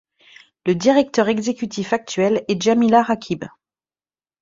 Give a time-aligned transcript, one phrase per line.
[0.65, 3.45] Le directeur exécutif actuel est Jamila Raqib.